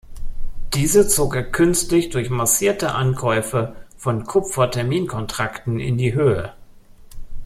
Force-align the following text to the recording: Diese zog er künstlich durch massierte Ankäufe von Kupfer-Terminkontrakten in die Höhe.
Diese 0.73 1.07
zog 1.07 1.35
er 1.35 1.43
künstlich 1.43 2.09
durch 2.09 2.31
massierte 2.31 2.93
Ankäufe 2.95 3.75
von 3.97 4.23
Kupfer-Terminkontrakten 4.23 5.79
in 5.79 5.99
die 5.99 6.15
Höhe. 6.15 6.53